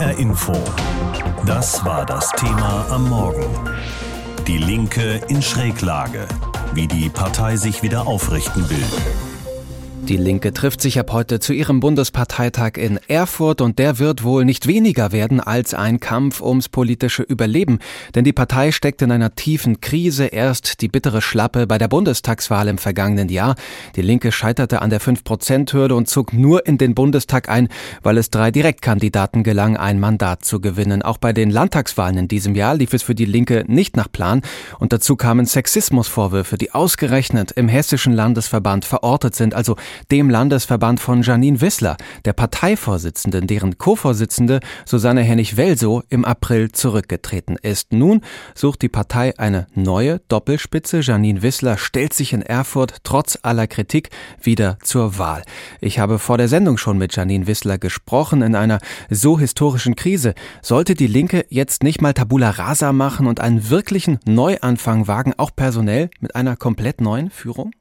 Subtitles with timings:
[0.00, 0.54] HR Info.
[1.44, 3.44] Das war das Thema am Morgen.
[4.46, 6.26] Die Linke in Schräglage.
[6.72, 9.29] Wie die Partei sich wieder aufrichten will.
[10.10, 14.44] Die Linke trifft sich ab heute zu ihrem Bundesparteitag in Erfurt und der wird wohl
[14.44, 17.78] nicht weniger werden als ein Kampf ums politische Überleben.
[18.16, 20.26] Denn die Partei steckt in einer tiefen Krise.
[20.26, 23.54] Erst die bittere Schlappe bei der Bundestagswahl im vergangenen Jahr.
[23.94, 27.68] Die Linke scheiterte an der 5-Prozent-Hürde und zog nur in den Bundestag ein,
[28.02, 31.02] weil es drei Direktkandidaten gelang, ein Mandat zu gewinnen.
[31.02, 34.42] Auch bei den Landtagswahlen in diesem Jahr lief es für die Linke nicht nach Plan.
[34.80, 39.76] Und dazu kamen Sexismusvorwürfe, die ausgerechnet im Hessischen Landesverband verortet sind, also
[40.10, 47.92] dem Landesverband von Janine Wissler, der Parteivorsitzenden, deren Co-Vorsitzende Susanne Hennig-Welsow im April zurückgetreten ist.
[47.92, 48.22] Nun
[48.54, 51.00] sucht die Partei eine neue Doppelspitze.
[51.00, 54.10] Janine Wissler stellt sich in Erfurt trotz aller Kritik
[54.42, 55.42] wieder zur Wahl.
[55.80, 58.42] Ich habe vor der Sendung schon mit Janine Wissler gesprochen.
[58.42, 58.78] In einer
[59.08, 64.18] so historischen Krise sollte die Linke jetzt nicht mal Tabula Rasa machen und einen wirklichen
[64.24, 67.72] Neuanfang wagen, auch personell mit einer komplett neuen Führung?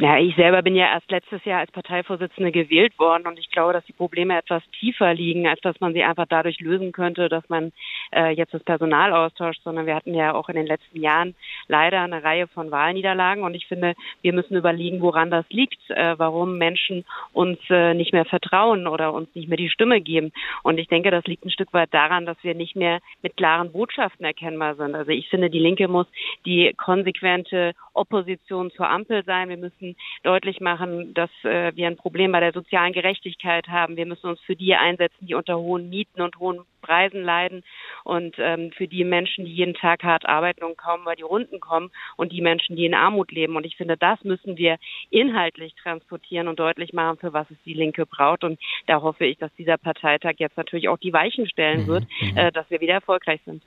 [0.00, 3.74] Ja, ich selber bin ja erst letztes Jahr als Parteivorsitzende gewählt worden und ich glaube,
[3.74, 7.46] dass die Probleme etwas tiefer liegen, als dass man sie einfach dadurch lösen könnte, dass
[7.50, 7.70] man
[8.10, 11.34] äh, jetzt das Personal austauscht, sondern wir hatten ja auch in den letzten Jahren
[11.68, 16.18] leider eine Reihe von Wahlniederlagen und ich finde, wir müssen überlegen, woran das liegt, äh,
[16.18, 20.32] warum Menschen uns äh, nicht mehr vertrauen oder uns nicht mehr die Stimme geben.
[20.62, 23.70] Und ich denke, das liegt ein Stück weit daran, dass wir nicht mehr mit klaren
[23.70, 24.94] Botschaften erkennbar sind.
[24.94, 26.06] Also ich finde, die Linke muss
[26.46, 29.50] die konsequente Opposition zur Ampel sein.
[29.50, 29.89] Wir müssen
[30.22, 33.96] deutlich machen, dass äh, wir ein Problem bei der sozialen Gerechtigkeit haben.
[33.96, 37.62] Wir müssen uns für die einsetzen, die unter hohen Mieten und hohen Preisen leiden
[38.04, 41.60] und ähm, für die Menschen, die jeden Tag hart arbeiten und kaum über die Runden
[41.60, 43.56] kommen und die Menschen, die in Armut leben.
[43.56, 44.78] Und ich finde, das müssen wir
[45.10, 48.44] inhaltlich transportieren und deutlich machen, für was es die Linke braucht.
[48.44, 52.36] Und da hoffe ich, dass dieser Parteitag jetzt natürlich auch die Weichen stellen wird, mhm.
[52.36, 53.62] äh, dass wir wieder erfolgreich sind.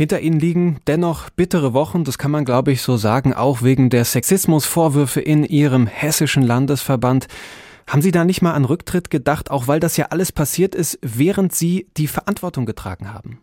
[0.00, 3.90] Hinter ihnen liegen dennoch bittere Wochen, das kann man glaube ich so sagen, auch wegen
[3.90, 7.26] der Sexismusvorwürfe in ihrem hessischen Landesverband.
[7.86, 10.98] Haben Sie da nicht mal an Rücktritt gedacht, auch weil das ja alles passiert ist,
[11.02, 13.40] während Sie die Verantwortung getragen haben?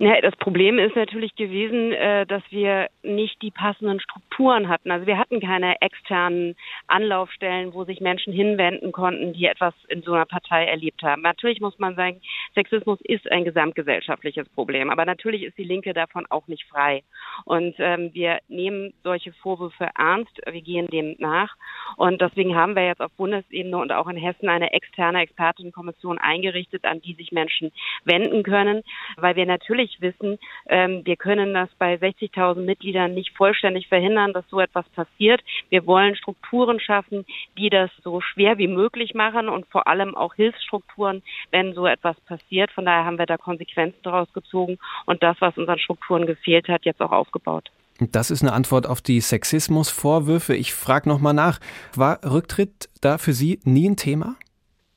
[0.00, 4.92] Ja, das Problem ist natürlich gewesen, äh, dass wir nicht die passenden Strukturen hatten.
[4.92, 6.54] Also wir hatten keine externen
[6.86, 11.22] Anlaufstellen, wo sich Menschen hinwenden konnten, die etwas in so einer Partei erlebt haben.
[11.22, 12.20] Natürlich muss man sagen,
[12.54, 17.02] Sexismus ist ein gesamtgesellschaftliches Problem, aber natürlich ist die Linke davon auch nicht frei.
[17.44, 21.56] Und ähm, wir nehmen solche Vorwürfe ernst, wir gehen dem nach.
[21.96, 26.84] Und deswegen haben wir jetzt auf Bundesebene und auch in Hessen eine externe Expertenkommission eingerichtet,
[26.84, 27.72] an die sich Menschen
[28.04, 28.84] wenden können,
[29.16, 30.38] weil wir natürlich natürlich wissen,
[30.68, 35.42] ähm, wir können das bei 60.000 Mitgliedern nicht vollständig verhindern, dass so etwas passiert.
[35.70, 37.24] Wir wollen Strukturen schaffen,
[37.56, 42.18] die das so schwer wie möglich machen und vor allem auch Hilfsstrukturen, wenn so etwas
[42.22, 42.70] passiert.
[42.72, 46.84] Von daher haben wir da Konsequenzen daraus gezogen und das, was unseren Strukturen gefehlt hat,
[46.84, 47.70] jetzt auch aufgebaut.
[48.12, 50.54] Das ist eine Antwort auf die Sexismusvorwürfe.
[50.54, 51.58] Ich frage nochmal nach.
[51.96, 54.36] War Rücktritt da für Sie nie ein Thema?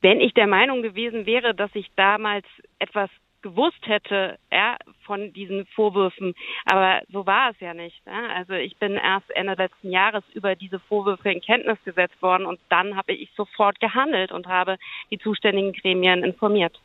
[0.02, 2.46] Wenn ich der Meinung gewesen wäre, dass ich damals
[2.80, 3.10] etwas
[3.42, 6.34] gewusst hätte, ja, von diesen Vorwürfen.
[6.66, 8.02] Aber so war es ja nicht.
[8.06, 8.28] Ja.
[8.36, 12.60] Also ich bin erst Ende letzten Jahres über diese Vorwürfe in Kenntnis gesetzt worden und
[12.70, 14.78] dann habe ich sofort gehandelt und habe
[15.10, 16.80] die zuständigen Gremien informiert.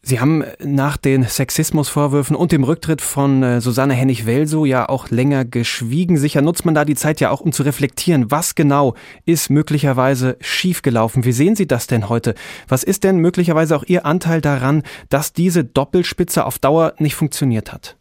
[0.00, 5.44] Sie haben nach den Sexismusvorwürfen und dem Rücktritt von äh, Susanne Hennig-Welsow ja auch länger
[5.44, 6.16] geschwiegen.
[6.16, 8.94] Sicher nutzt man da die Zeit ja auch, um zu reflektieren, was genau
[9.26, 11.24] ist möglicherweise schiefgelaufen.
[11.24, 12.34] Wie sehen Sie das denn heute?
[12.68, 17.72] Was ist denn möglicherweise auch Ihr Anteil daran, dass diese Doppelspitze auf Dauer nicht funktioniert
[17.72, 17.96] hat?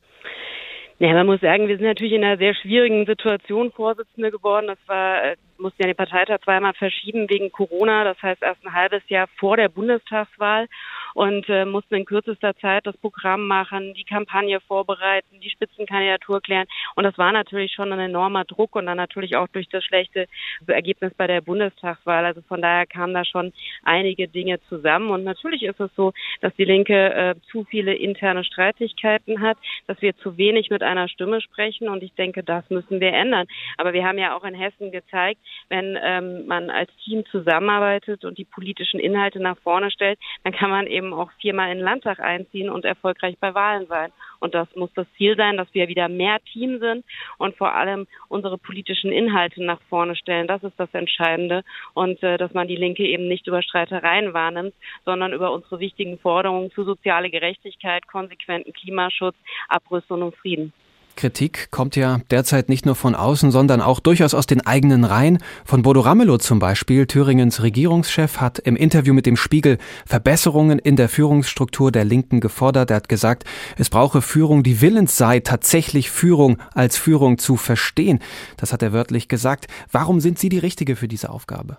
[1.02, 4.68] Ja, man muss sagen, wir sind natürlich in einer sehr schwierigen Situation Vorsitzende geworden.
[4.68, 8.04] Das war, äh, musste ja den Parteitag zweimal verschieben wegen Corona.
[8.04, 10.68] Das heißt erst ein halbes Jahr vor der Bundestagswahl
[11.14, 16.68] und äh, mussten in kürzester Zeit das Programm machen, die Kampagne vorbereiten, die Spitzenkandidatur klären.
[16.96, 20.28] Und das war natürlich schon ein enormer Druck und dann natürlich auch durch das schlechte
[20.68, 22.26] Ergebnis bei der Bundestagswahl.
[22.26, 25.10] Also von daher kamen da schon einige Dinge zusammen.
[25.10, 29.58] Und natürlich ist es so, dass die Linke äh, zu viele interne Streitigkeiten hat,
[29.88, 31.90] dass wir zu wenig mit einer Stimme sprechen.
[31.90, 33.48] Und ich denke, das müssen wir ändern.
[33.78, 35.40] Aber wir haben ja auch in Hessen gezeigt,
[35.70, 40.70] wenn ähm, man als Team zusammenarbeitet und die politischen Inhalte nach vorne stellt, dann kann
[40.70, 44.12] man eben eben auch viermal in den Landtag einziehen und erfolgreich bei Wahlen sein.
[44.40, 47.06] Und das muss das Ziel sein, dass wir wieder mehr Team sind
[47.38, 50.48] und vor allem unsere politischen Inhalte nach vorne stellen.
[50.48, 51.64] Das ist das Entscheidende.
[51.94, 54.74] Und äh, dass man die Linke eben nicht über Streitereien wahrnimmt,
[55.06, 59.36] sondern über unsere wichtigen Forderungen für soziale Gerechtigkeit, konsequenten Klimaschutz,
[59.68, 60.74] Abrüstung und Frieden.
[61.16, 65.38] Kritik kommt ja derzeit nicht nur von außen, sondern auch durchaus aus den eigenen Reihen.
[65.66, 70.96] Von Bodo Ramelow zum Beispiel, Thüringens Regierungschef, hat im Interview mit dem Spiegel Verbesserungen in
[70.96, 72.92] der Führungsstruktur der Linken gefordert.
[72.92, 73.44] Er hat gesagt,
[73.78, 78.20] es brauche Führung, die willens sei, tatsächlich Führung als Führung zu verstehen.
[78.58, 79.68] Das hat er wörtlich gesagt.
[79.92, 81.78] Warum sind Sie die Richtige für diese Aufgabe?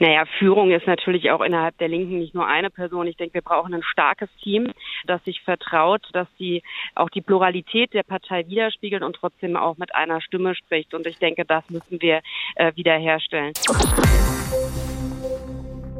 [0.00, 3.06] Naja, Führung ist natürlich auch innerhalb der Linken nicht nur eine Person.
[3.08, 4.72] Ich denke, wir brauchen ein starkes Team,
[5.06, 6.62] das sich vertraut, dass sie
[6.94, 10.94] auch die Pluralität der Partei widerspiegelt und trotzdem auch mit einer Stimme spricht.
[10.94, 12.20] Und ich denke, das müssen wir
[12.54, 13.52] äh, wiederherstellen.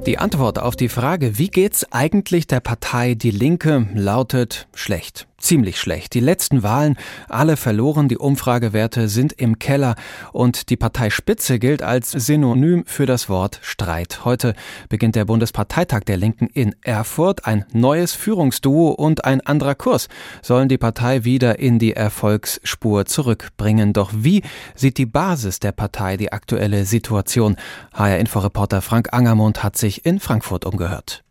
[0.06, 5.80] Die Antwort auf die Frage, wie geht's eigentlich der Partei Die Linke, lautet schlecht ziemlich
[5.80, 6.14] schlecht.
[6.14, 6.96] Die letzten Wahlen
[7.28, 9.94] alle verloren, die Umfragewerte sind im Keller
[10.32, 14.24] und die Parteispitze gilt als Synonym für das Wort Streit.
[14.24, 14.54] Heute
[14.88, 17.46] beginnt der Bundesparteitag der Linken in Erfurt.
[17.46, 20.08] Ein neues Führungsduo und ein anderer Kurs
[20.42, 23.92] sollen die Partei wieder in die Erfolgsspur zurückbringen.
[23.92, 24.42] Doch wie
[24.74, 27.56] sieht die Basis der Partei die aktuelle Situation?
[27.94, 31.24] HR-Inforeporter Frank Angermund hat sich in Frankfurt umgehört.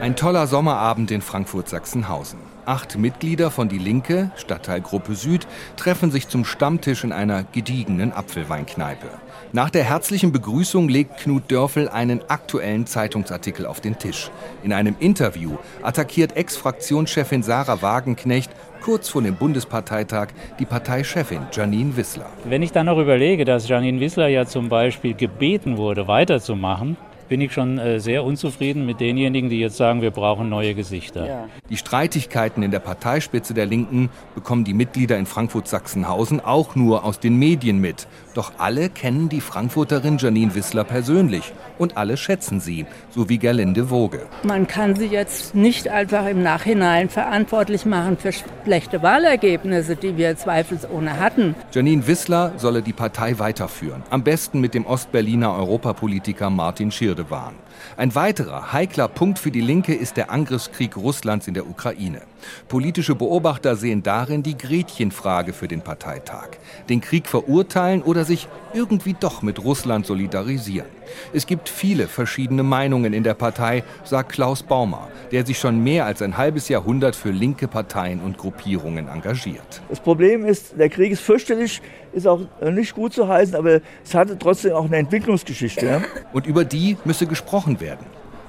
[0.00, 2.53] Ein toller Sommerabend in Frankfurt-Sachsenhausen.
[2.66, 5.46] Acht Mitglieder von Die Linke, Stadtteilgruppe Süd,
[5.76, 9.06] treffen sich zum Stammtisch in einer gediegenen Apfelweinkneipe.
[9.52, 14.30] Nach der herzlichen Begrüßung legt Knut Dörfel einen aktuellen Zeitungsartikel auf den Tisch.
[14.62, 18.50] In einem Interview attackiert Ex-Fraktionschefin Sarah Wagenknecht
[18.82, 20.28] kurz vor dem Bundesparteitag
[20.58, 22.30] die Parteichefin Janine Wissler.
[22.44, 26.96] Wenn ich dann noch überlege, dass Janine Wissler ja zum Beispiel gebeten wurde, weiterzumachen,
[27.28, 31.26] bin ich schon äh, sehr unzufrieden mit denjenigen, die jetzt sagen, wir brauchen neue Gesichter.
[31.26, 31.48] Ja.
[31.70, 37.20] Die Streitigkeiten in der Parteispitze der Linken bekommen die Mitglieder in Frankfurt-Sachsenhausen auch nur aus
[37.20, 38.06] den Medien mit.
[38.34, 43.90] Doch alle kennen die Frankfurterin Janine Wissler persönlich und alle schätzen sie, so wie Gerlinde
[43.90, 44.26] Woge.
[44.42, 50.36] Man kann sie jetzt nicht einfach im Nachhinein verantwortlich machen für schlechte Wahlergebnisse, die wir
[50.36, 51.54] zweifelsohne hatten.
[51.72, 56.90] Janine Wissler solle die Partei weiterführen, am besten mit dem Ostberliner Europapolitiker Martin
[57.24, 57.54] Schirdewan.
[57.96, 62.22] Ein weiterer heikler Punkt für die Linke ist der Angriffskrieg Russlands in der Ukraine.
[62.68, 66.50] Politische Beobachter sehen darin die Gretchenfrage für den Parteitag.
[66.88, 70.88] Den Krieg verurteilen oder sich irgendwie doch mit Russland solidarisieren.
[71.32, 76.06] Es gibt viele verschiedene Meinungen in der Partei, sagt Klaus Baumer, der sich schon mehr
[76.06, 79.82] als ein halbes Jahrhundert für linke Parteien und Gruppierungen engagiert.
[79.88, 81.80] Das Problem ist, der Krieg ist fürchterlich,
[82.12, 82.40] ist auch
[82.70, 85.86] nicht gut zu heißen, aber es hatte trotzdem auch eine Entwicklungsgeschichte.
[85.86, 86.02] Ja?
[86.32, 88.06] Und über die müsse gesprochen werden.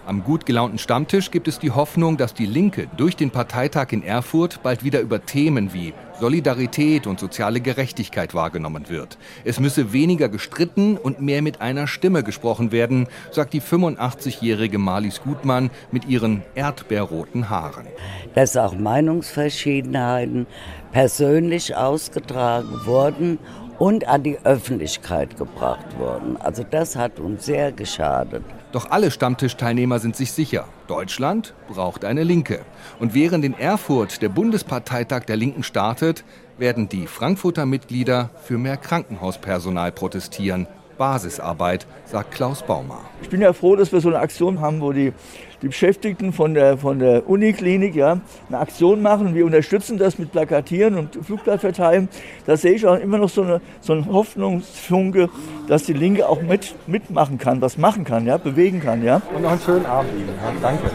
[0.07, 4.03] Am gut gelaunten Stammtisch gibt es die Hoffnung, dass die Linke durch den Parteitag in
[4.03, 9.17] Erfurt bald wieder über Themen wie Solidarität und soziale Gerechtigkeit wahrgenommen wird.
[9.45, 15.21] Es müsse weniger gestritten und mehr mit einer Stimme gesprochen werden, sagt die 85-jährige Marlies
[15.23, 17.87] Gutmann mit ihren erdbeerroten Haaren.
[18.35, 20.45] Dass auch Meinungsverschiedenheiten
[20.91, 23.39] persönlich ausgetragen wurden
[23.79, 26.37] und an die Öffentlichkeit gebracht wurden.
[26.37, 28.43] Also das hat uns sehr geschadet.
[28.75, 32.65] Doch alle Stammtischteilnehmer sind sich sicher, Deutschland braucht eine Linke.
[32.99, 36.25] Und während in Erfurt der Bundesparteitag der Linken startet,
[36.57, 40.67] werden die Frankfurter Mitglieder für mehr Krankenhauspersonal protestieren.
[40.97, 43.01] Basisarbeit, sagt Klaus Baumer.
[43.21, 45.13] Ich bin ja froh, dass wir so eine Aktion haben, wo die,
[45.61, 48.19] die Beschäftigten von der, von der Uniklinik ja,
[48.49, 49.35] eine Aktion machen.
[49.35, 52.09] Wir unterstützen das mit Plakatieren und Flugblatt verteilen.
[52.45, 55.29] Da sehe ich auch immer noch so, eine, so einen Hoffnungsfunke,
[55.67, 59.03] dass die Linke auch mit, mitmachen kann, was machen kann, ja, bewegen kann.
[59.03, 59.21] Ja.
[59.33, 60.29] Und noch einen schönen Abend Ihnen.
[60.29, 60.91] Ja, danke.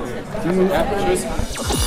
[0.72, 1.79] Ja, tschüss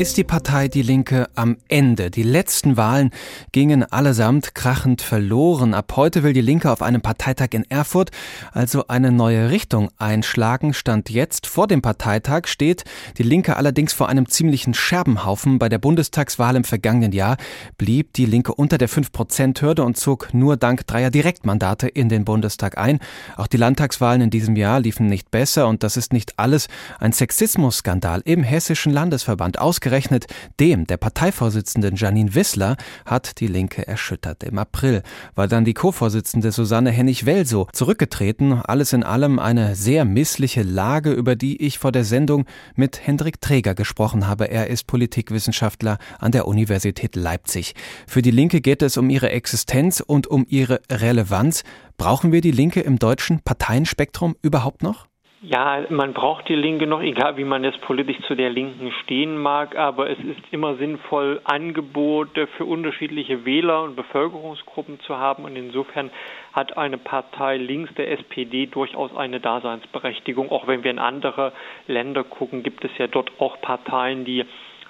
[0.00, 2.10] ist die Partei Die Linke am Ende.
[2.10, 3.10] Die letzten Wahlen
[3.52, 5.74] gingen allesamt krachend verloren.
[5.74, 8.10] Ab heute will die Linke auf einem Parteitag in Erfurt
[8.52, 10.72] also eine neue Richtung einschlagen.
[10.72, 12.84] Stand jetzt vor dem Parteitag steht
[13.18, 15.58] die Linke allerdings vor einem ziemlichen Scherbenhaufen.
[15.58, 17.36] Bei der Bundestagswahl im vergangenen Jahr
[17.76, 22.78] blieb die Linke unter der 5-Prozent-Hürde und zog nur dank dreier Direktmandate in den Bundestag
[22.78, 23.00] ein.
[23.36, 26.68] Auch die Landtagswahlen in diesem Jahr liefen nicht besser und das ist nicht alles.
[27.00, 30.26] Ein Sexismusskandal im Hessischen Landesverband ausgerechnet Ausgerechnet
[30.60, 34.44] dem, der Parteivorsitzenden Janine Wissler, hat die Linke erschüttert.
[34.44, 35.02] Im April
[35.34, 38.52] war dann die Co-Vorsitzende Susanne Hennig-Welso zurückgetreten.
[38.52, 42.44] Alles in allem eine sehr missliche Lage, über die ich vor der Sendung
[42.76, 44.48] mit Hendrik Träger gesprochen habe.
[44.48, 47.74] Er ist Politikwissenschaftler an der Universität Leipzig.
[48.06, 51.64] Für die Linke geht es um ihre Existenz und um ihre Relevanz.
[51.98, 55.09] Brauchen wir die Linke im deutschen Parteienspektrum überhaupt noch?
[55.42, 59.38] Ja, man braucht die Linke noch, egal wie man jetzt politisch zu der Linken stehen
[59.38, 65.56] mag, aber es ist immer sinnvoll, Angebote für unterschiedliche Wähler und Bevölkerungsgruppen zu haben und
[65.56, 66.10] insofern
[66.52, 70.50] hat eine Partei links der SPD durchaus eine Daseinsberechtigung.
[70.50, 71.52] Auch wenn wir in andere
[71.86, 74.44] Länder gucken, gibt es ja dort auch Parteien, die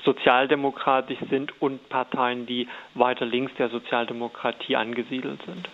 [0.05, 5.69] sozialdemokratisch sind und Parteien, die weiter links der Sozialdemokratie angesiedelt sind.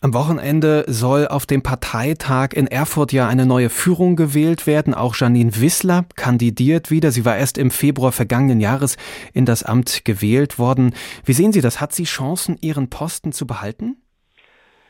[0.00, 4.94] Am Wochenende soll auf dem Parteitag in Erfurt ja eine neue Führung gewählt werden.
[4.94, 7.10] Auch Janine Wissler kandidiert wieder.
[7.10, 8.96] Sie war erst im Februar vergangenen Jahres
[9.34, 10.94] in das Amt gewählt worden.
[11.24, 11.80] Wie sehen Sie das?
[11.80, 13.96] Hat sie Chancen, ihren Posten zu behalten?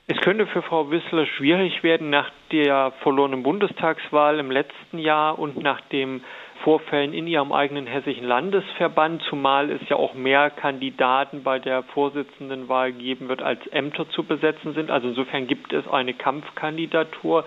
[0.07, 5.63] Es könnte für Frau Wissler schwierig werden nach der verlorenen Bundestagswahl im letzten Jahr und
[5.63, 6.23] nach dem
[6.63, 12.93] Vorfällen in ihrem eigenen hessischen Landesverband, zumal es ja auch mehr Kandidaten bei der Vorsitzendenwahl
[12.93, 14.91] geben wird, als Ämter zu besetzen sind.
[14.91, 17.45] Also insofern gibt es eine Kampfkandidatur.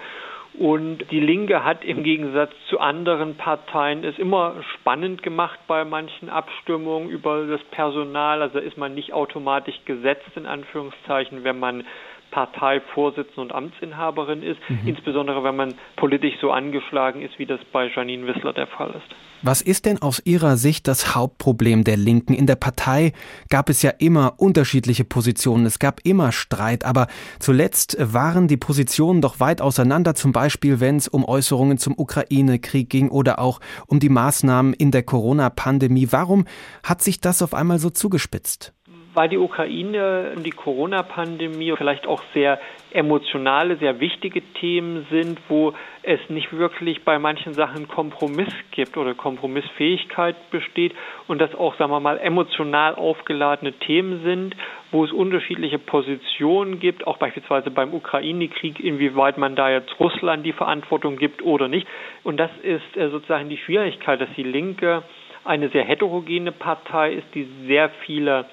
[0.55, 6.29] Und die Linke hat im Gegensatz zu anderen Parteien es immer spannend gemacht bei manchen
[6.29, 8.43] Abstimmungen über das Personal.
[8.43, 11.85] Also ist man nicht automatisch gesetzt, in Anführungszeichen, wenn man
[12.33, 14.87] Parteivorsitzende und Amtsinhaberin ist, mhm.
[14.87, 19.15] insbesondere wenn man politisch so angeschlagen ist, wie das bei Janine Wissler der Fall ist.
[19.43, 22.33] Was ist denn aus Ihrer Sicht das Hauptproblem der Linken?
[22.33, 23.11] In der Partei
[23.49, 27.07] gab es ja immer unterschiedliche Positionen, es gab immer Streit, aber
[27.39, 32.89] zuletzt waren die Positionen doch weit auseinander, zum Beispiel wenn es um Äußerungen zum Ukraine-Krieg
[32.89, 36.07] ging oder auch um die Maßnahmen in der Corona-Pandemie.
[36.11, 36.45] Warum
[36.81, 38.73] hat sich das auf einmal so zugespitzt?
[39.13, 42.59] Weil die Ukraine und die Corona-Pandemie vielleicht auch sehr
[42.91, 49.13] emotionale, sehr wichtige Themen sind, wo es nicht wirklich bei manchen Sachen Kompromiss gibt oder
[49.13, 50.93] Kompromissfähigkeit besteht
[51.27, 54.55] und das auch, sagen wir mal, emotional aufgeladene Themen sind,
[54.91, 60.53] wo es unterschiedliche Positionen gibt, auch beispielsweise beim Ukraine-Krieg, inwieweit man da jetzt Russland die
[60.53, 61.87] Verantwortung gibt oder nicht.
[62.23, 65.03] Und das ist äh, sozusagen die Schwierigkeit, dass die Linke
[65.45, 68.45] eine sehr heterogene Partei ist, die sehr viele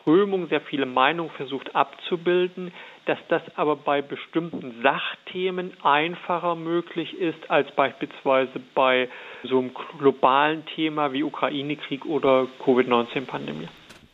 [0.00, 2.72] Strömung sehr viele Meinungen versucht abzubilden,
[3.06, 9.08] dass das aber bei bestimmten Sachthemen einfacher möglich ist als beispielsweise bei
[9.44, 13.68] so einem globalen Thema wie Ukraine-Krieg oder Covid-19-Pandemie.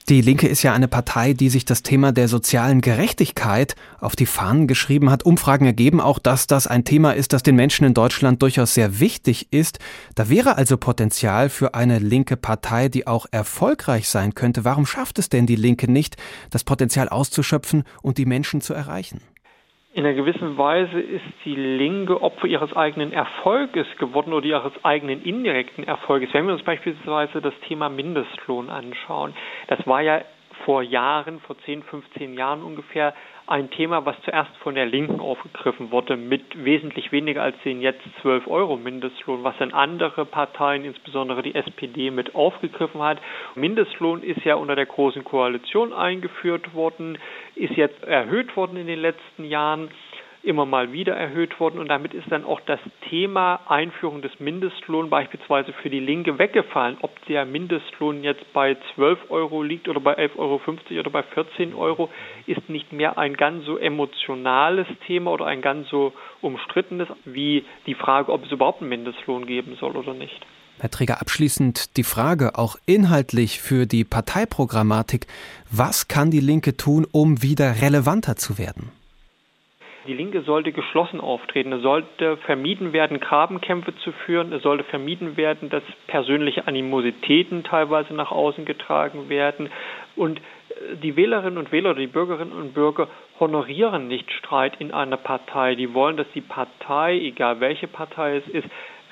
[0.09, 4.27] Die Linke ist ja eine Partei, die sich das Thema der sozialen Gerechtigkeit auf die
[4.27, 5.25] Fahnen geschrieben hat.
[5.25, 9.01] Umfragen ergeben auch, dass das ein Thema ist, das den Menschen in Deutschland durchaus sehr
[9.01, 9.81] wichtig ist.
[10.15, 14.65] Da wäre also Potenzial für eine linke Partei, die auch erfolgreich sein könnte.
[14.65, 16.17] Warum schafft es denn die Linke nicht,
[16.51, 19.21] das Potenzial auszuschöpfen und die Menschen zu erreichen?
[19.97, 25.23] In einer gewissen Weise ist die Linke Opfer ihres eigenen Erfolges geworden oder ihres eigenen
[25.23, 26.35] indirekten Erfolges.
[26.35, 29.33] Wenn wir uns beispielsweise das Thema Mindestlohn anschauen,
[29.69, 30.21] das war ja
[30.67, 33.15] vor Jahren, vor 10, 15 Jahren ungefähr,
[33.47, 38.03] ein Thema, was zuerst von der Linken aufgegriffen wurde, mit wesentlich weniger als den jetzt
[38.23, 43.19] 12 Euro Mindestlohn, was dann andere Parteien, insbesondere die SPD, mit aufgegriffen hat.
[43.55, 47.19] Mindestlohn ist ja unter der Großen Koalition eingeführt worden,
[47.55, 49.91] ist jetzt erhöht worden in den letzten Jahren
[50.47, 55.11] immer mal wieder erhöht worden und damit ist dann auch das Thema Einführung des Mindestlohns
[55.11, 56.97] beispielsweise für die Linke weggefallen.
[57.03, 60.61] Ob der Mindestlohn jetzt bei 12 Euro liegt oder bei 11,50 Euro
[61.01, 62.09] oder bei 14 Euro,
[62.47, 67.95] ist nicht mehr ein ganz so emotionales Thema oder ein ganz so umstrittenes wie die
[67.95, 70.47] Frage, ob es überhaupt einen Mindestlohn geben soll oder nicht.
[70.79, 75.27] Herr Träger, abschließend die Frage auch inhaltlich für die Parteiprogrammatik.
[75.71, 78.93] Was kann die Linke tun, um wieder relevanter zu werden?
[80.07, 81.73] Die Linke sollte geschlossen auftreten.
[81.73, 84.53] Es sollte vermieden werden, Grabenkämpfe zu führen.
[84.53, 89.71] Es sollte vermieden werden, dass persönliche Animositäten teilweise nach außen getragen werden.
[90.15, 93.09] Und äh, die Wählerinnen und Wähler die Bürgerinnen und Bürger
[93.41, 95.75] honorieren nicht Streit in einer Partei.
[95.75, 98.69] Die wollen, dass die Partei, egal welche Partei es ist,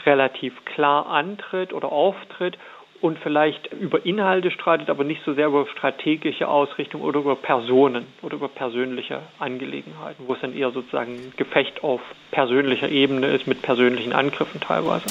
[0.07, 2.59] relativ klar antritt oder auftritt
[3.04, 8.06] und vielleicht über Inhalte streitet, aber nicht so sehr über strategische Ausrichtung oder über Personen
[8.23, 13.46] oder über persönliche Angelegenheiten, wo es dann eher sozusagen ein Gefecht auf persönlicher Ebene ist
[13.46, 15.04] mit persönlichen Angriffen teilweise.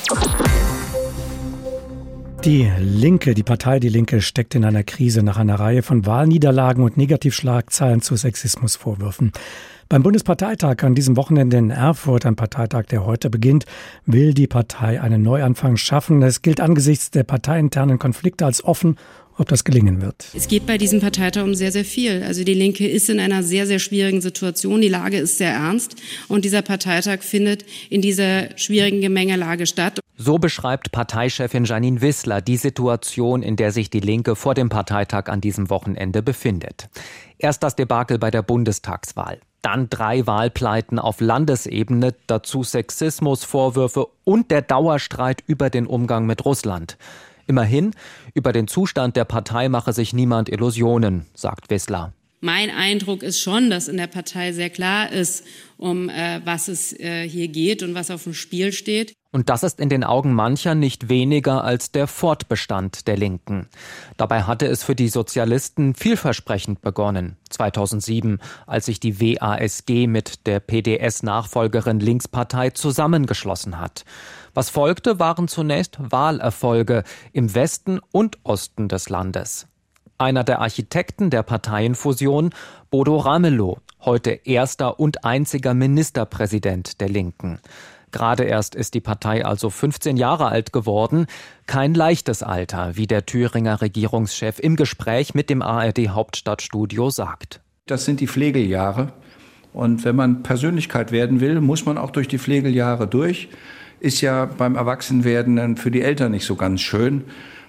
[2.44, 6.84] Die Linke, die Partei Die Linke steckt in einer Krise nach einer Reihe von Wahlniederlagen
[6.84, 9.34] und Negativschlagzeilen zu Sexismusvorwürfen.
[9.94, 13.66] Beim Bundesparteitag an diesem Wochenende in Erfurt, ein Parteitag, der heute beginnt,
[14.08, 16.24] will die Partei einen Neuanfang schaffen.
[16.24, 18.98] Es gilt angesichts der parteiinternen Konflikte als offen
[19.38, 20.28] ob das gelingen wird.
[20.36, 22.24] Es geht bei diesem Parteitag um sehr, sehr viel.
[22.24, 24.82] Also die Linke ist in einer sehr, sehr schwierigen Situation.
[24.82, 25.96] Die Lage ist sehr ernst
[26.28, 30.00] und dieser Parteitag findet in dieser schwierigen Gemengelage statt.
[30.18, 35.30] So beschreibt Parteichefin Janine Wissler die Situation, in der sich die Linke vor dem Parteitag
[35.30, 36.90] an diesem Wochenende befindet.
[37.38, 44.62] Erst das Debakel bei der Bundestagswahl dann drei Wahlpleiten auf Landesebene, dazu Sexismusvorwürfe und der
[44.62, 46.98] Dauerstreit über den Umgang mit Russland.
[47.48, 47.92] Immerhin,
[48.34, 52.14] über den Zustand der Partei mache sich niemand Illusionen, sagt Wissler.
[52.42, 55.46] Mein Eindruck ist schon, dass in der Partei sehr klar ist,
[55.78, 59.14] um äh, was es äh, hier geht und was auf dem Spiel steht.
[59.34, 63.68] Und das ist in den Augen mancher nicht weniger als der Fortbestand der Linken.
[64.16, 67.36] Dabei hatte es für die Sozialisten vielversprechend begonnen.
[67.50, 74.06] 2007, als sich die WASG mit der PDS-Nachfolgerin Linkspartei zusammengeschlossen hat.
[74.54, 79.68] Was folgte, waren zunächst Wahlerfolge im Westen und Osten des Landes.
[80.20, 82.52] Einer der Architekten der Parteienfusion,
[82.92, 87.60] Bodo Ramelow, heute erster und einziger Ministerpräsident der Linken.
[88.14, 91.26] Gerade erst ist die Partei also 15 Jahre alt geworden.
[91.68, 97.60] Kein leichtes Alter, wie der Thüringer Regierungschef im Gespräch mit dem ARD Hauptstadtstudio sagt.
[97.88, 99.12] Das sind die Pflegeljahre.
[99.74, 103.50] Und wenn man Persönlichkeit werden will, muss man auch durch die Pflegeljahre durch.
[104.00, 107.24] Ist ja beim Erwachsenwerden für die Eltern nicht so ganz schön.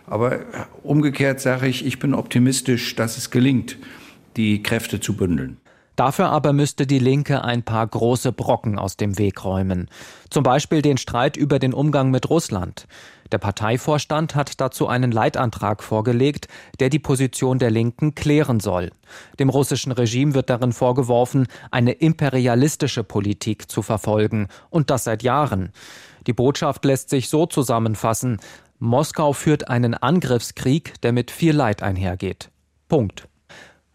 [0.07, 0.41] Aber
[0.83, 3.79] umgekehrt sage ich, ich bin optimistisch, dass es gelingt,
[4.37, 5.57] die Kräfte zu bündeln.
[5.97, 9.89] Dafür aber müsste die Linke ein paar große Brocken aus dem Weg räumen.
[10.31, 12.87] Zum Beispiel den Streit über den Umgang mit Russland.
[13.33, 16.49] Der Parteivorstand hat dazu einen Leitantrag vorgelegt,
[16.81, 18.91] der die Position der Linken klären soll.
[19.39, 25.73] Dem russischen Regime wird darin vorgeworfen, eine imperialistische Politik zu verfolgen, und das seit Jahren.
[26.27, 28.41] Die Botschaft lässt sich so zusammenfassen
[28.85, 32.51] Moskau führt einen Angriffskrieg, der mit viel Leid einhergeht.
[32.89, 33.29] Punkt.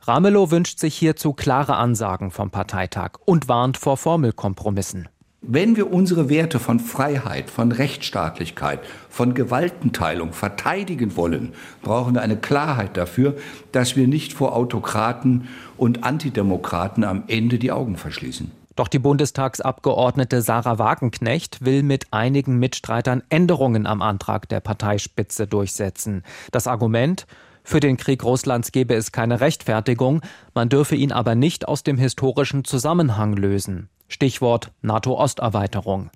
[0.10, 5.08] Ramelow wünscht sich hierzu klare Ansagen vom Parteitag und warnt vor Formelkompromissen.
[5.42, 12.38] Wenn wir unsere Werte von Freiheit, von Rechtsstaatlichkeit, von Gewaltenteilung verteidigen wollen, brauchen wir eine
[12.38, 13.36] Klarheit dafür,
[13.72, 15.48] dass wir nicht vor Autokraten
[15.78, 18.50] und Antidemokraten am Ende die Augen verschließen.
[18.76, 26.24] Doch die Bundestagsabgeordnete Sarah Wagenknecht will mit einigen Mitstreitern Änderungen am Antrag der Parteispitze durchsetzen.
[26.52, 27.28] Das Argument,
[27.64, 30.22] für den Krieg Russlands gebe es keine Rechtfertigung,
[30.54, 33.90] man dürfe ihn aber nicht aus dem historischen Zusammenhang lösen.
[34.08, 36.10] Stichwort NATO-Osterweiterung.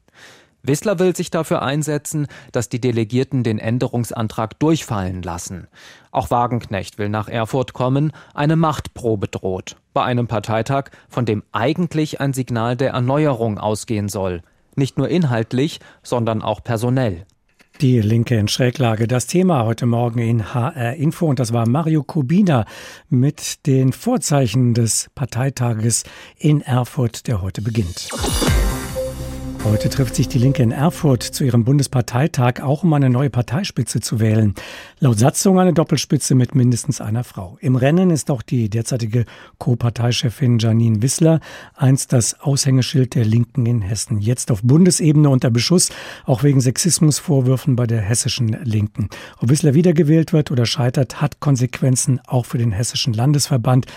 [0.66, 5.68] Wissler will sich dafür einsetzen, dass die Delegierten den Änderungsantrag durchfallen lassen.
[6.12, 9.76] Auch Wagenknecht will nach Erfurt kommen, eine Machtprobe droht.
[9.94, 14.42] Bei einem Parteitag, von dem eigentlich ein Signal der Erneuerung ausgehen soll.
[14.76, 17.26] Nicht nur inhaltlich, sondern auch personell.
[17.84, 19.10] Die Linke in Schräglage.
[19.10, 22.64] Das Thema heute Morgen in HR Info und das war Mario Kubina
[23.10, 26.06] mit den Vorzeichen des Parteitages
[26.38, 28.08] in Erfurt, der heute beginnt.
[29.66, 34.02] Heute trifft sich die Linke in Erfurt zu ihrem Bundesparteitag auch um eine neue Parteispitze
[34.02, 34.56] zu wählen.
[35.00, 37.58] Laut Satzung eine Doppelspitze mit mindestens einer Frau.
[37.62, 39.24] Im Rennen ist auch die derzeitige
[39.60, 41.40] Co-Parteichefin Janine Wissler,
[41.76, 44.20] einst das Aushängeschild der Linken in Hessen.
[44.20, 45.92] Jetzt auf Bundesebene unter Beschuss,
[46.26, 49.10] auch wegen Sexismusvorwürfen bei der hessischen Linken.
[49.40, 53.88] Ob Wissler wiedergewählt wird oder scheitert, hat Konsequenzen auch für den hessischen Landesverband,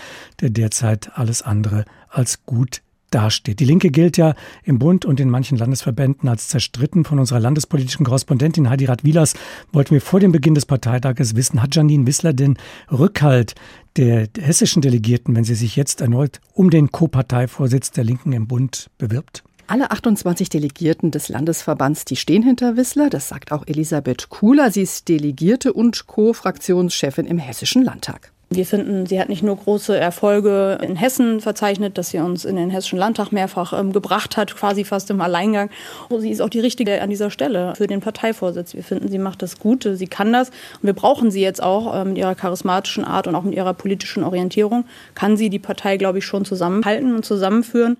[0.41, 3.61] der derzeit alles andere als gut dasteht.
[3.61, 7.05] Die Linke gilt ja im Bund und in manchen Landesverbänden als zerstritten.
[7.05, 9.35] Von unserer landespolitischen Korrespondentin Heidi Rath-Wielers
[9.73, 12.59] wollten wir vor dem Beginn des Parteitages wissen, hat Janine Wissler den
[12.91, 13.55] Rückhalt
[13.97, 18.91] der hessischen Delegierten, wenn sie sich jetzt erneut um den Co-Parteivorsitz der Linken im Bund
[18.99, 19.43] bewirbt?
[19.69, 23.11] Alle 28 Delegierten des Landesverbands, die stehen hinter Wissler.
[23.11, 24.71] Das sagt auch Elisabeth Kuhler.
[24.71, 28.33] Sie ist Delegierte und Co-Fraktionschefin im Hessischen Landtag.
[28.49, 32.55] Wir finden, sie hat nicht nur große Erfolge in Hessen verzeichnet, dass sie uns in
[32.55, 35.69] den Hessischen Landtag mehrfach ähm, gebracht hat, quasi fast im Alleingang.
[36.17, 38.75] Sie ist auch die richtige an dieser Stelle für den Parteivorsitz.
[38.75, 40.51] Wir finden, sie macht das Gute, sie kann das.
[40.51, 43.75] Und wir brauchen sie jetzt auch äh, mit ihrer charismatischen Art und auch mit ihrer
[43.75, 44.85] politischen Orientierung.
[45.17, 47.97] Kann sie die Partei, glaube ich, schon zusammenhalten und zusammenführen.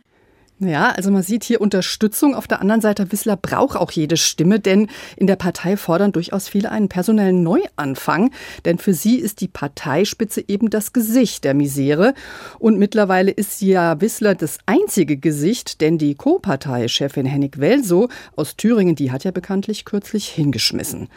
[0.59, 2.35] Ja, also man sieht hier Unterstützung.
[2.35, 6.49] Auf der anderen Seite, Wissler braucht auch jede Stimme, denn in der Partei fordern durchaus
[6.49, 8.31] viele einen personellen Neuanfang.
[8.65, 12.15] Denn für sie ist die Parteispitze eben das Gesicht der Misere.
[12.59, 18.97] Und mittlerweile ist ja Wissler das einzige Gesicht, denn die Co-Parteichefin Hennig Welso aus Thüringen,
[18.97, 21.09] die hat ja bekanntlich kürzlich hingeschmissen.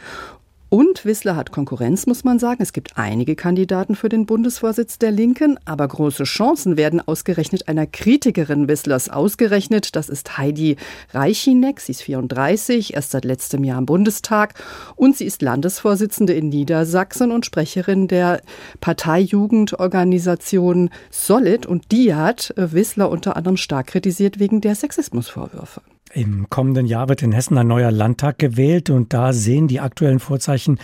[0.70, 2.62] Und Wissler hat Konkurrenz, muss man sagen.
[2.62, 7.88] Es gibt einige Kandidaten für den Bundesvorsitz der Linken, aber große Chancen werden ausgerechnet einer
[7.88, 9.96] Kritikerin Wisslers ausgerechnet.
[9.96, 10.76] Das ist Heidi
[11.12, 11.80] Reichinek.
[11.80, 14.54] Sie ist 34, erst seit letztem Jahr im Bundestag
[14.96, 18.44] und sie ist Landesvorsitzende in Niedersachsen und Sprecherin der
[18.80, 21.66] Parteijugendorganisation Solid.
[21.66, 25.82] Und die hat Wissler unter anderem stark kritisiert wegen der Sexismusvorwürfe.
[26.12, 30.20] Im kommenden Jahr wird in Hessen ein neuer Landtag gewählt und da sehen die aktuellen
[30.20, 30.80] Vorzeichen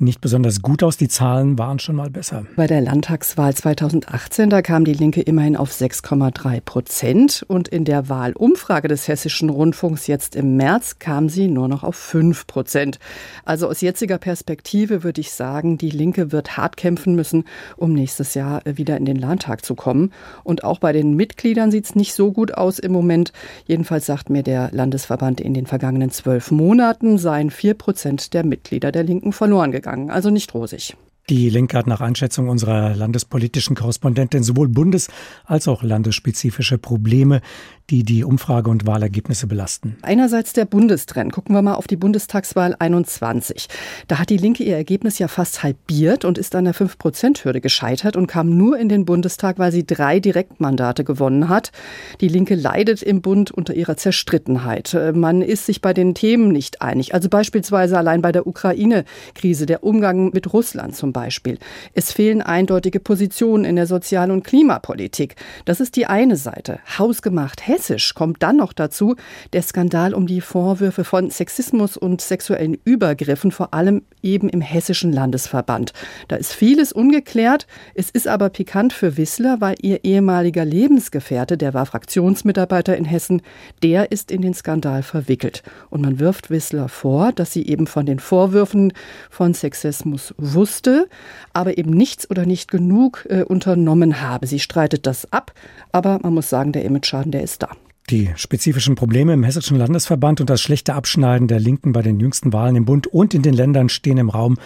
[0.00, 0.96] nicht besonders gut aus.
[0.96, 2.46] Die Zahlen waren schon mal besser.
[2.56, 7.44] Bei der Landtagswahl 2018, da kam die Linke immerhin auf 6,3 Prozent.
[7.48, 11.96] Und in der Wahlumfrage des Hessischen Rundfunks jetzt im März kam sie nur noch auf
[11.96, 12.98] 5 Prozent.
[13.44, 17.44] Also aus jetziger Perspektive würde ich sagen, die Linke wird hart kämpfen müssen,
[17.76, 20.12] um nächstes Jahr wieder in den Landtag zu kommen.
[20.44, 23.32] Und auch bei den Mitgliedern sieht es nicht so gut aus im Moment.
[23.66, 28.92] Jedenfalls sagt mir der Landesverband, in den vergangenen zwölf Monaten seien vier Prozent der Mitglieder
[28.92, 30.96] der Linken verloren gegangen gegangen, also nicht rosig.
[31.28, 35.08] Die Linke hat nach Einschätzung unserer landespolitischen Korrespondentin sowohl bundes-
[35.44, 37.42] als auch landesspezifische Probleme
[37.90, 39.96] die die Umfrage- und Wahlergebnisse belasten.
[40.02, 41.32] Einerseits der Bundestrend.
[41.32, 43.68] Gucken wir mal auf die Bundestagswahl 21.
[44.08, 48.16] Da hat die Linke ihr Ergebnis ja fast halbiert und ist an der 5-Prozent-Hürde gescheitert
[48.16, 51.72] und kam nur in den Bundestag, weil sie drei Direktmandate gewonnen hat.
[52.20, 54.96] Die Linke leidet im Bund unter ihrer Zerstrittenheit.
[55.14, 57.14] Man ist sich bei den Themen nicht einig.
[57.14, 61.58] Also beispielsweise allein bei der Ukraine-Krise, der Umgang mit Russland zum Beispiel.
[61.94, 65.36] Es fehlen eindeutige Positionen in der Sozial- und Klimapolitik.
[65.64, 66.80] Das ist die eine Seite.
[66.98, 69.14] Hausgemacht hessisch kommt dann noch dazu
[69.52, 75.12] der Skandal um die Vorwürfe von Sexismus und sexuellen Übergriffen, vor allem eben im hessischen
[75.12, 75.92] Landesverband.
[76.26, 77.66] Da ist vieles ungeklärt.
[77.94, 83.42] Es ist aber pikant für Wissler, weil ihr ehemaliger Lebensgefährte, der war Fraktionsmitarbeiter in Hessen,
[83.82, 85.62] der ist in den Skandal verwickelt.
[85.88, 88.92] Und man wirft Wissler vor, dass sie eben von den Vorwürfen
[89.30, 91.08] von Sexismus wusste,
[91.52, 94.48] aber eben nichts oder nicht genug äh, unternommen habe.
[94.48, 95.52] Sie streitet das ab,
[95.92, 97.67] aber man muss sagen, der Image-Schaden, der ist da.
[98.10, 102.54] Die spezifischen Probleme im Hessischen Landesverband und das schlechte Abschneiden der Linken bei den jüngsten
[102.54, 104.56] Wahlen im Bund und in den Ländern stehen im Raum,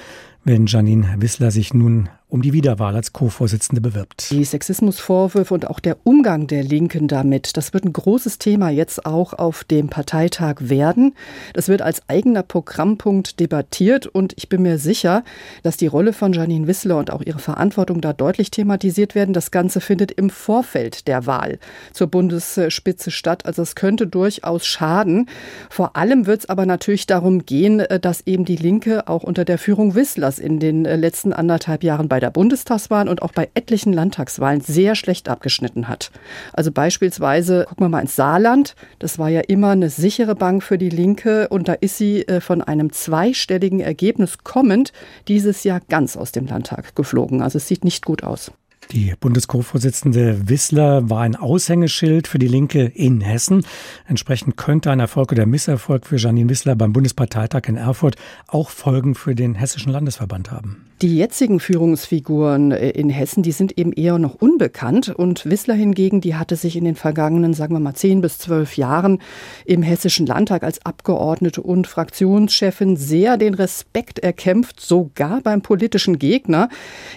[0.44, 4.30] wenn Janine Wissler sich nun um die Wiederwahl als Co-Vorsitzende bewirbt.
[4.30, 9.04] Die Sexismusvorwürfe und auch der Umgang der Linken damit, das wird ein großes Thema jetzt
[9.04, 11.14] auch auf dem Parteitag werden.
[11.52, 15.24] Das wird als eigener Programmpunkt debattiert und ich bin mir sicher,
[15.62, 19.34] dass die Rolle von Janine Wissler und auch ihre Verantwortung da deutlich thematisiert werden.
[19.34, 21.58] Das Ganze findet im Vorfeld der Wahl
[21.92, 23.44] zur Bundesspitze statt.
[23.44, 25.28] Also es könnte durchaus schaden.
[25.68, 29.58] Vor allem wird es aber natürlich darum gehen, dass eben die Linke auch unter der
[29.58, 34.60] Führung Wisslers in den letzten anderthalb Jahren bei der Bundestagswahl und auch bei etlichen Landtagswahlen
[34.60, 36.10] sehr schlecht abgeschnitten hat.
[36.52, 40.78] Also beispielsweise, gucken wir mal ins Saarland, das war ja immer eine sichere Bank für
[40.78, 44.92] die Linke und da ist sie äh, von einem zweistelligen Ergebnis kommend
[45.28, 47.42] dieses Jahr ganz aus dem Landtag geflogen.
[47.42, 48.52] Also es sieht nicht gut aus.
[48.92, 53.64] Die Bundesco-Vorsitzende Wissler war ein Aushängeschild für die Linke in Hessen.
[54.06, 58.16] Entsprechend könnte ein Erfolg oder Misserfolg für Janine Wissler beim Bundesparteitag in Erfurt
[58.48, 60.84] auch Folgen für den Hessischen Landesverband haben.
[61.02, 65.08] Die jetzigen Führungsfiguren äh, in Hessen, die sind eben eher noch unbekannt.
[65.08, 68.76] Und Wissler hingegen, die hatte sich in den vergangenen, sagen wir mal, zehn bis zwölf
[68.76, 69.18] Jahren
[69.64, 76.68] im Hessischen Landtag als Abgeordnete und Fraktionschefin sehr den Respekt erkämpft, sogar beim politischen Gegner.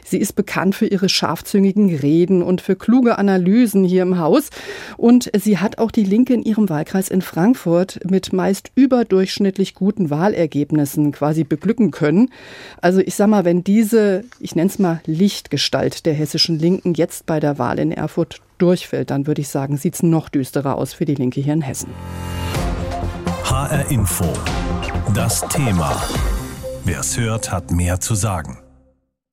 [0.04, 1.08] Sie ist bekannt für ihre
[1.65, 4.49] scharfzüngigen Reden und für kluge Analysen hier im Haus.
[4.97, 10.10] Und sie hat auch die Linke in ihrem Wahlkreis in Frankfurt mit meist überdurchschnittlich guten
[10.10, 12.30] Wahlergebnissen quasi beglücken können.
[12.82, 16.93] Also ich sag mal, wenn die diese, ich nenne es mal, Lichtgestalt der hessischen Linken
[16.93, 20.75] jetzt bei der Wahl in Erfurt durchfällt, dann würde ich sagen, sieht es noch düsterer
[20.75, 21.89] aus für die Linke hier in Hessen.
[23.43, 24.32] HR Info.
[25.13, 26.01] Das Thema.
[26.86, 28.64] Wer es hört, hat mehr zu sagen.